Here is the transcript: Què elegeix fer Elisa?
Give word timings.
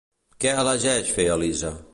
Què 0.45 0.53
elegeix 0.63 1.13
fer 1.19 1.29
Elisa? 1.37 1.77